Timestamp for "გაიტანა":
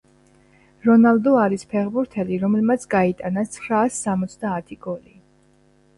2.95-3.47